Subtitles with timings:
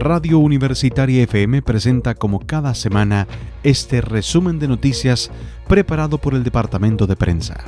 [0.00, 3.28] Radio Universitaria FM presenta como cada semana
[3.62, 5.30] este resumen de noticias
[5.68, 7.62] preparado por el Departamento de Prensa.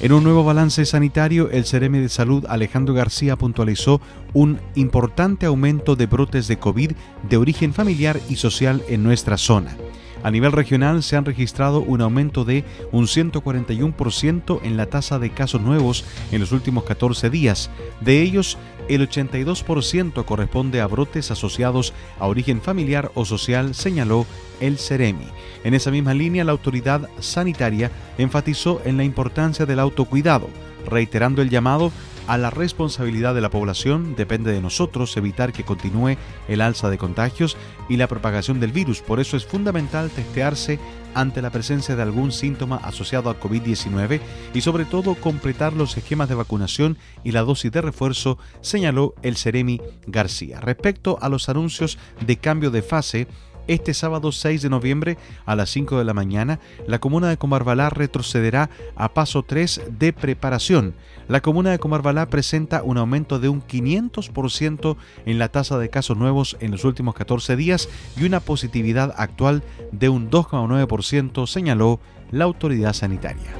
[0.00, 4.00] En un nuevo balance sanitario, el Cereme de Salud Alejandro García puntualizó
[4.32, 6.92] un importante aumento de brotes de COVID
[7.28, 9.76] de origen familiar y social en nuestra zona.
[10.22, 15.30] A nivel regional se han registrado un aumento de un 141% en la tasa de
[15.30, 17.70] casos nuevos en los últimos 14 días.
[18.00, 24.26] De ellos, el 82% corresponde a brotes asociados a origen familiar o social, señaló
[24.60, 25.26] el CEREMI.
[25.64, 30.48] En esa misma línea, la autoridad sanitaria enfatizó en la importancia del autocuidado,
[30.88, 31.92] reiterando el llamado
[32.28, 36.98] a la responsabilidad de la población, depende de nosotros evitar que continúe el alza de
[36.98, 37.56] contagios
[37.88, 39.00] y la propagación del virus.
[39.00, 40.78] Por eso es fundamental testearse
[41.14, 44.20] ante la presencia de algún síntoma asociado al COVID-19
[44.52, 49.38] y sobre todo completar los esquemas de vacunación y la dosis de refuerzo, señaló el
[49.38, 50.60] Ceremi García.
[50.60, 53.26] Respecto a los anuncios de cambio de fase,
[53.68, 57.90] este sábado 6 de noviembre a las 5 de la mañana, la comuna de Comarbalá
[57.90, 60.94] retrocederá a paso 3 de preparación.
[61.28, 64.96] La comuna de Comarbalá presenta un aumento de un 500%
[65.26, 69.62] en la tasa de casos nuevos en los últimos 14 días y una positividad actual
[69.92, 73.52] de un 2,9%, señaló la autoridad sanitaria.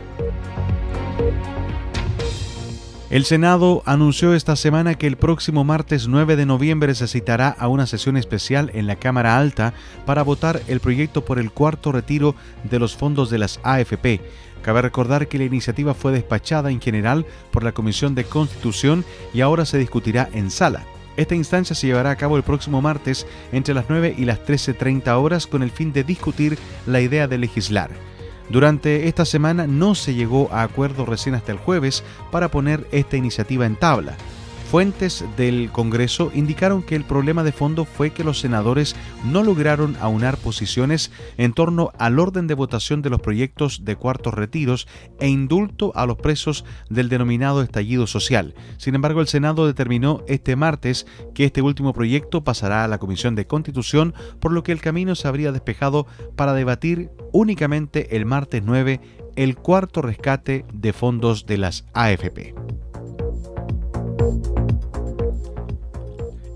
[3.10, 7.66] El Senado anunció esta semana que el próximo martes 9 de noviembre se citará a
[7.66, 9.72] una sesión especial en la Cámara Alta
[10.04, 14.20] para votar el proyecto por el cuarto retiro de los fondos de las AFP.
[14.60, 19.40] Cabe recordar que la iniciativa fue despachada en general por la Comisión de Constitución y
[19.40, 20.84] ahora se discutirá en sala.
[21.16, 25.08] Esta instancia se llevará a cabo el próximo martes entre las 9 y las 13.30
[25.18, 27.90] horas con el fin de discutir la idea de legislar.
[28.50, 33.16] Durante esta semana no se llegó a acuerdo recién hasta el jueves para poner esta
[33.16, 34.16] iniciativa en tabla.
[34.70, 39.96] Fuentes del Congreso indicaron que el problema de fondo fue que los senadores no lograron
[39.98, 44.86] aunar posiciones en torno al orden de votación de los proyectos de cuartos retiros
[45.20, 48.54] e indulto a los presos del denominado estallido social.
[48.76, 53.36] Sin embargo, el Senado determinó este martes que este último proyecto pasará a la Comisión
[53.36, 56.06] de Constitución, por lo que el camino se habría despejado
[56.36, 59.00] para debatir únicamente el martes 9
[59.34, 62.54] el cuarto rescate de fondos de las AFP.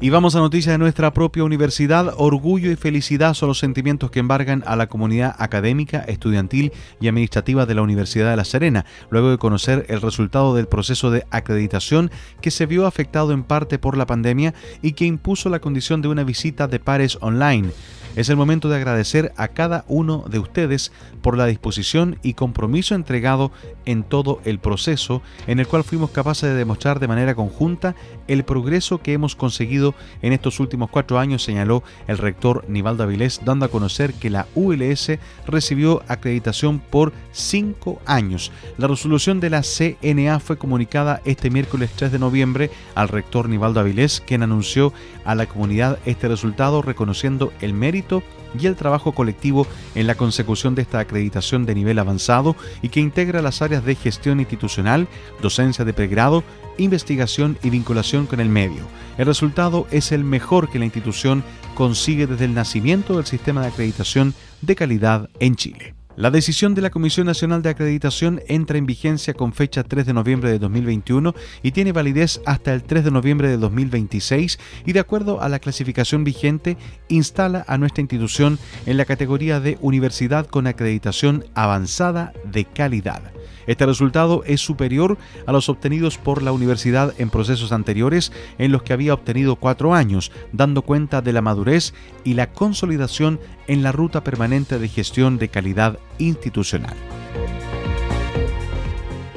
[0.02, 2.12] Y vamos a noticias de nuestra propia universidad.
[2.16, 7.66] Orgullo y felicidad son los sentimientos que embargan a la comunidad académica, estudiantil y administrativa
[7.66, 12.10] de la Universidad de La Serena, luego de conocer el resultado del proceso de acreditación
[12.40, 16.08] que se vio afectado en parte por la pandemia y que impuso la condición de
[16.08, 17.70] una visita de pares online.
[18.14, 20.92] Es el momento de agradecer a cada uno de ustedes
[21.22, 23.52] por la disposición y compromiso entregado
[23.86, 27.94] en todo el proceso en el cual fuimos capaces de demostrar de manera conjunta
[28.28, 29.91] el progreso que hemos conseguido
[30.22, 34.46] en estos últimos cuatro años, señaló el rector Nivaldo Avilés, dando a conocer que la
[34.54, 38.52] ULS recibió acreditación por cinco años.
[38.78, 43.80] La resolución de la CNA fue comunicada este miércoles 3 de noviembre al rector Nivaldo
[43.80, 44.92] Avilés, quien anunció
[45.24, 48.22] a la comunidad este resultado reconociendo el mérito
[48.58, 53.00] y el trabajo colectivo en la consecución de esta acreditación de nivel avanzado y que
[53.00, 55.08] integra las áreas de gestión institucional,
[55.40, 56.44] docencia de pregrado,
[56.78, 58.82] investigación y vinculación con el medio.
[59.18, 63.68] El resultado es el mejor que la institución consigue desde el nacimiento del sistema de
[63.68, 65.94] acreditación de calidad en Chile.
[66.14, 70.12] La decisión de la Comisión Nacional de Acreditación entra en vigencia con fecha 3 de
[70.12, 75.00] noviembre de 2021 y tiene validez hasta el 3 de noviembre de 2026 y de
[75.00, 76.76] acuerdo a la clasificación vigente
[77.08, 83.22] instala a nuestra institución en la categoría de Universidad con Acreditación Avanzada de Calidad.
[83.66, 88.82] Este resultado es superior a los obtenidos por la universidad en procesos anteriores en los
[88.82, 93.92] que había obtenido cuatro años, dando cuenta de la madurez y la consolidación en la
[93.92, 96.94] ruta permanente de gestión de calidad institucional.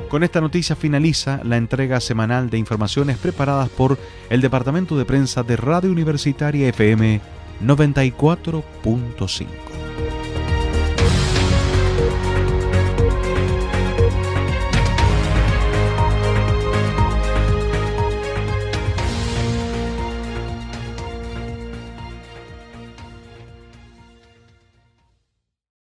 [0.09, 3.97] Con esta noticia finaliza la entrega semanal de informaciones preparadas por
[4.29, 7.19] el Departamento de Prensa de Radio Universitaria FM
[7.61, 9.74] 94.5.